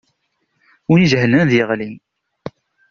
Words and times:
Win 0.89 1.03
ijehlen 1.05 1.41
ad 1.43 1.47
d-yeɣli. 1.49 1.89